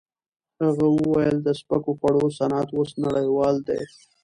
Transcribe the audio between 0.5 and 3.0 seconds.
هغه وویل د سپکو خوړو صنعت اوس